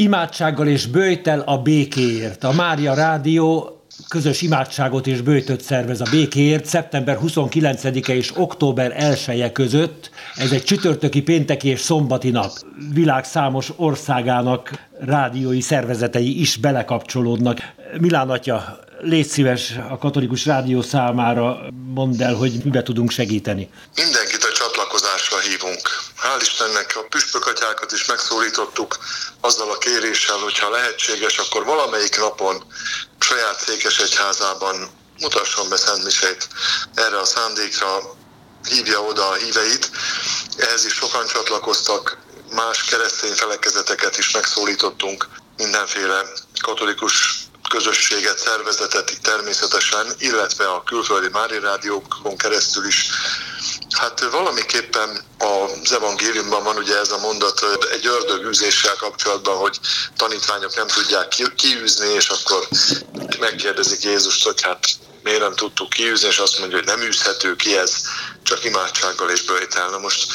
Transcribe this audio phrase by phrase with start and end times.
[0.00, 2.44] imádsággal és bőjtel a békéért.
[2.44, 9.40] A Mária Rádió közös imádságot és bőjtöt szervez a békéért szeptember 29-e és október 1
[9.40, 10.10] -e között.
[10.36, 12.50] Ez egy csütörtöki, pénteki és szombati nap.
[12.92, 17.58] Világ számos országának rádiói szervezetei is belekapcsolódnak.
[18.00, 21.60] Milán atya, légy szíves a katolikus rádió számára
[21.94, 23.68] mondd el, hogy mibe tudunk segíteni.
[23.94, 24.47] Mindenkit
[25.48, 25.88] hívunk.
[26.22, 28.98] Hál' Istennek a püspökatyákat is megszólítottuk
[29.40, 32.64] azzal a kéréssel, hogy ha lehetséges, akkor valamelyik napon
[33.18, 36.48] saját székesegyházában mutasson be Szent Misét
[36.94, 38.16] erre a szándékra,
[38.68, 39.90] hívja oda a híveit.
[40.56, 42.18] Ehhez is sokan csatlakoztak,
[42.50, 46.22] más keresztény felekezeteket is megszólítottunk, mindenféle
[46.60, 53.10] katolikus közösséget, szervezetet természetesen, illetve a külföldi Mári rádiókon keresztül is.
[53.90, 59.80] Hát valamiképpen az evangéliumban van ugye ez a mondat egy ördögűzéssel kapcsolatban, hogy
[60.16, 62.68] tanítványok nem tudják kiűzni, és akkor
[63.38, 64.86] megkérdezik Jézust, hogy hát
[65.22, 67.96] miért nem tudtuk kiűzni, és azt mondja, hogy nem űzhető ki ez,
[68.42, 69.90] csak imádsággal és bőjtel.
[69.90, 70.26] Na most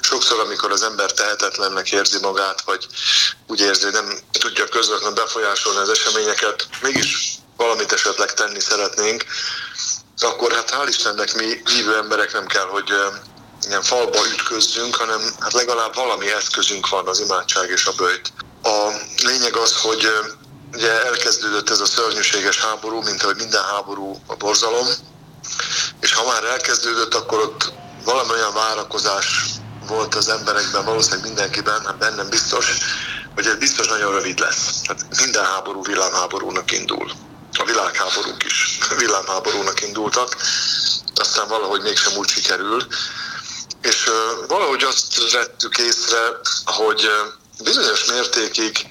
[0.00, 2.86] sokszor, amikor az ember tehetetlennek érzi magát, vagy
[3.46, 9.24] úgy érzi, hogy nem tudja közvetlenül befolyásolni az eseményeket, mégis valamit esetleg tenni szeretnénk,
[10.18, 12.92] akkor hát hál' Istennek mi hívő emberek nem kell, hogy
[13.68, 18.32] ilyen falba ütközzünk, hanem hát legalább valami eszközünk van az imádság és a bőjt.
[18.62, 18.90] A
[19.24, 20.08] lényeg az, hogy
[20.72, 24.86] ugye elkezdődött ez a szörnyűséges háború, mint ahogy minden háború a borzalom,
[26.00, 27.72] és ha már elkezdődött, akkor ott
[28.04, 29.44] valami olyan várakozás
[29.86, 32.78] volt az emberekben, valószínűleg mindenkiben, hát bennem biztos,
[33.34, 34.86] hogy ez biztos nagyon rövid lesz.
[34.86, 37.12] Hát minden háború világháborúnak indul.
[37.58, 40.36] A világháborúk is világháborúnak indultak,
[41.14, 42.86] aztán valahogy mégsem úgy sikerül.
[43.82, 44.10] És
[44.48, 46.18] valahogy azt vettük észre,
[46.64, 47.10] hogy
[47.62, 48.86] bizonyos mértékig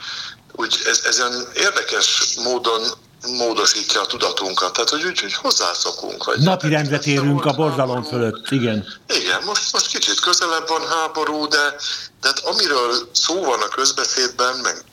[0.51, 2.81] úgy ez, ezen érdekes módon
[3.27, 6.23] módosítja a tudatunkat, tehát hogy úgy, hogy hozzászokunk.
[6.23, 8.87] Vagy Napi rendet érünk a borzalom fölött, igen.
[9.07, 11.75] Igen, most, most kicsit közelebb van háború, de,
[12.21, 14.83] de hát amiről szó van a közbeszédben, meg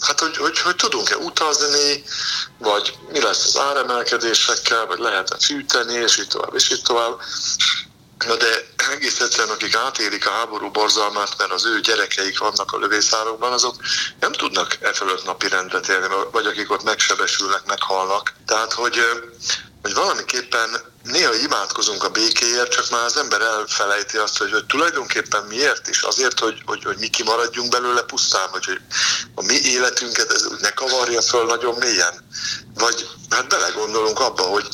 [0.00, 2.04] hát hogy, hogy, hogy tudunk-e utazni,
[2.58, 7.20] vagy mi lesz az áremelkedésekkel, vagy lehet-e fűteni, és így tovább, és így tovább.
[8.26, 12.78] Na de egész egyszerűen, akik átélik a háború borzalmát, mert az ő gyerekeik vannak a
[12.78, 13.74] lövészárokban, azok
[14.20, 18.32] nem tudnak e fölött napi rendet élni, vagy akik ott megsebesülnek, meghalnak.
[18.46, 19.00] Tehát, hogy,
[19.82, 25.44] hogy valamiképpen néha imádkozunk a békéért, csak már az ember elfelejti azt, hogy, hogy tulajdonképpen
[25.44, 26.02] miért is.
[26.02, 28.80] Azért, hogy, hogy, hogy mi kimaradjunk belőle pusztán, vagy hogy
[29.34, 32.28] a mi életünket ez ne kavarja föl nagyon mélyen.
[32.74, 34.68] Vagy hát belegondolunk abba, hogy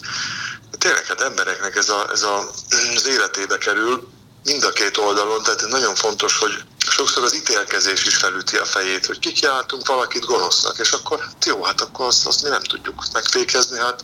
[0.79, 2.51] tényleg hát embereknek ez, a, ez a,
[2.97, 4.09] az életébe kerül
[4.45, 6.65] mind a két oldalon, tehát nagyon fontos, hogy
[6.97, 11.63] sokszor az ítélkezés is felüti a fejét, hogy kikiáltunk valakit gonosznak, és akkor hát jó,
[11.63, 14.01] hát akkor azt, azt mi nem tudjuk megfékezni, hát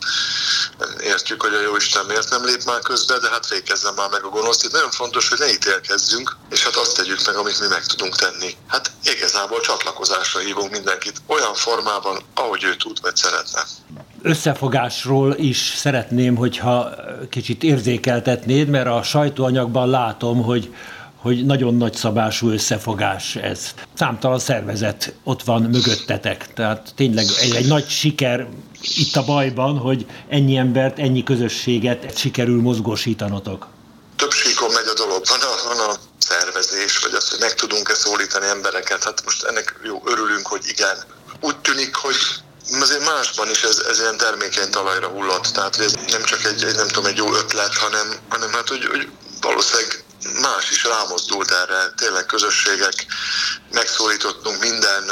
[0.99, 4.23] értjük, hogy a jó Isten miért nem lép már közbe, de hát fékezzen már meg
[4.23, 4.63] a gonoszt.
[4.63, 8.15] Itt nagyon fontos, hogy ne ítélkezzünk, és hát azt tegyük meg, amit mi meg tudunk
[8.15, 8.57] tenni.
[8.67, 13.61] Hát igazából csatlakozásra hívunk mindenkit olyan formában, ahogy ő tud, vagy szeretne
[14.21, 16.89] összefogásról is szeretném, hogyha
[17.29, 20.73] kicsit érzékeltetnéd, mert a sajtóanyagban látom, hogy
[21.23, 23.59] hogy nagyon nagy szabású összefogás ez.
[23.93, 28.47] Számtalan szervezet ott van mögöttetek, tehát tényleg egy, egy nagy siker
[28.81, 33.67] itt a bajban, hogy ennyi embert, ennyi közösséget sikerül mozgósítanotok.
[34.15, 37.93] Több síkon megy a dolog, van a, van a szervezés, vagy az, hogy meg tudunk-e
[37.93, 40.97] szólítani embereket, hát most ennek jó, örülünk, hogy igen.
[41.41, 42.15] Úgy tűnik, hogy
[42.81, 46.75] azért másban is ez, ez ilyen termékeny talajra hullott, tehát ez nem csak egy, egy
[46.75, 49.07] nem tudom, egy jó ötlet, hanem, hanem hát, hogy, hogy
[49.41, 50.02] valószínűleg
[50.41, 53.05] más is rámozdult erre, tényleg közösségek,
[53.71, 55.03] megszólítottunk minden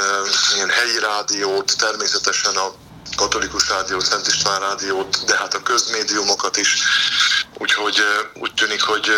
[0.56, 2.74] ilyen helyi rádiót, természetesen a
[3.16, 6.76] katolikus rádiót, Szent István rádiót, de hát a közmédiumokat is,
[7.58, 8.02] úgyhogy
[8.34, 9.12] úgy tűnik, hogy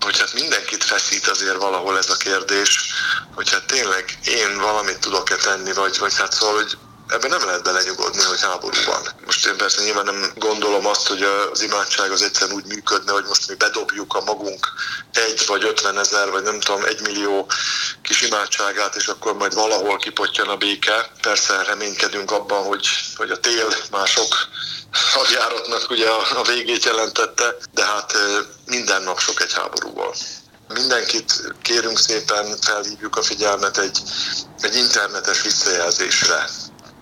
[0.00, 2.92] hogy hát mindenkit feszít azért valahol ez a kérdés,
[3.34, 7.62] hogy hát tényleg én valamit tudok-e tenni, vagy, vagy hát szóval, hogy ebben nem lehet
[7.62, 9.02] belenyugodni, hogy háború van.
[9.24, 13.24] Most én persze nyilván nem gondolom azt, hogy az imádság az egyszerűen úgy működne, hogy
[13.24, 14.72] most mi bedobjuk a magunk
[15.12, 17.50] egy vagy ötven ezer, vagy nem tudom, egy millió
[18.02, 21.10] kis imádságát, és akkor majd valahol kipottyan a béke.
[21.22, 24.34] Persze reménykedünk abban, hogy, hogy a tél mások
[25.12, 28.14] hadjáratnak ugye a, a végét jelentette, de hát
[28.66, 30.14] minden nap sok egy háborúval.
[30.74, 33.98] Mindenkit kérünk szépen, felhívjuk a figyelmet egy,
[34.60, 36.48] egy internetes visszajelzésre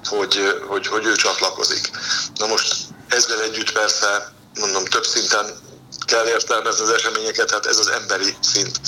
[0.07, 1.91] hogy, hogy, hogy ő csatlakozik.
[2.35, 2.75] Na most
[3.09, 5.47] ezzel együtt persze, mondom, több szinten
[6.07, 8.81] kell értelmezni az eseményeket, hát ez az emberi szint.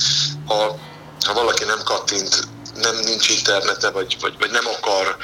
[0.46, 0.78] Ha,
[1.26, 5.16] ha valaki nem kattint nem nincs internete, vagy, vagy, vagy nem akar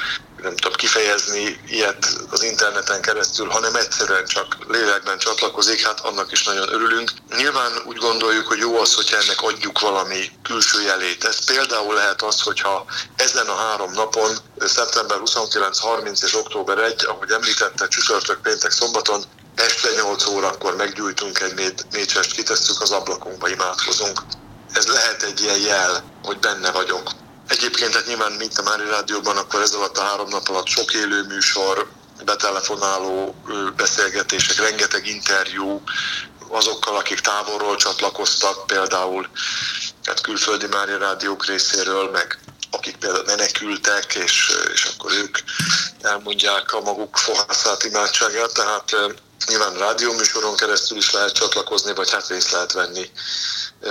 [0.45, 6.43] nem tudom kifejezni ilyet az interneten keresztül, hanem egyszerűen csak lélekben csatlakozik, hát annak is
[6.43, 7.11] nagyon örülünk.
[7.35, 11.23] Nyilván úgy gondoljuk, hogy jó az, hogyha ennek adjuk valami külső jelét.
[11.23, 17.05] Ez például lehet az, hogyha ezen a három napon, szeptember 29, 30 és október 1,
[17.05, 19.23] ahogy említette, csütörtök, péntek, szombaton
[19.55, 24.21] este 8 órakor meggyújtunk egy mécsest, kitesszük az ablakunkba, imádkozunk.
[24.73, 27.14] Ez lehet egy ilyen jel, hogy benne vagyok.
[27.47, 30.93] Egyébként hát nyilván, mint a Mári Rádióban, akkor ez alatt a három nap alatt sok
[30.93, 31.87] élő műsor,
[32.25, 33.35] betelefonáló
[33.75, 35.81] beszélgetések, rengeteg interjú
[36.49, 39.27] azokkal, akik távolról csatlakoztak, például
[40.03, 42.39] hát külföldi Mária Rádiók részéről, meg
[42.71, 45.37] akik például menekültek, és, és akkor ők
[46.01, 48.95] elmondják a maguk fohászát, imádságát, tehát
[49.47, 53.11] nyilván rádióműsoron keresztül is lehet csatlakozni, vagy hát részt lehet venni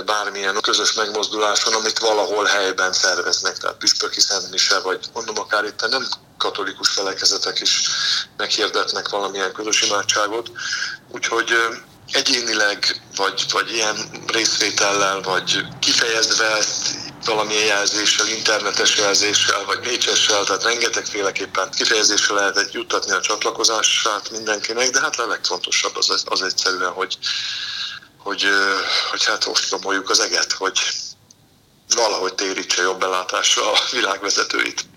[0.04, 6.06] bármilyen közös megmozduláson, amit valahol helyben szerveznek, tehát püspöki szentmise, vagy mondom akár itt nem
[6.38, 7.88] katolikus felekezetek is
[8.36, 10.50] meghirdetnek valamilyen közös imádságot.
[11.10, 11.52] Úgyhogy
[12.12, 13.96] egyénileg, vagy, vagy ilyen
[14.26, 22.72] részvétellel, vagy kifejezve ezt valamilyen jelzéssel, internetes jelzéssel, vagy mécsessel, tehát rengetegféleképpen kifejezéssel lehet egy
[22.72, 27.18] juttatni a csatlakozását mindenkinek, de hát a legfontosabb az, az egyszerűen, hogy,
[28.18, 28.44] hogy,
[29.10, 30.78] hogy hát ostromoljuk az eget, hogy
[31.94, 34.84] valahogy térítse jobb belátásra a világvezetőit.